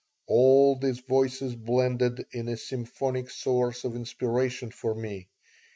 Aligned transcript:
All 0.25 0.77
these 0.79 0.99
voices 1.01 1.55
blended 1.55 2.25
in 2.31 2.47
a 2.47 2.57
symphonic 2.57 3.29
source 3.29 3.83
of 3.83 3.95
inspiration 3.95 4.71
for 4.71 4.95
me. 4.95 5.29